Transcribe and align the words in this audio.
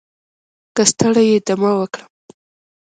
که 0.75 0.83
ستړی 0.91 1.25
یې 1.31 1.37
دمه 1.47 1.71
وکړه 1.79 2.03